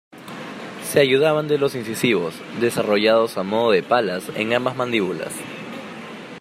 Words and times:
Se 0.83 0.99
ayudaban 0.99 1.47
de 1.47 1.59
los 1.59 1.75
incisivos 1.75 2.33
desarrollados 2.59 3.37
a 3.37 3.43
modo 3.43 3.69
de 3.69 3.83
palas, 3.83 4.31
en 4.35 4.51
ambas 4.55 4.75
mandíbulas. 4.75 5.31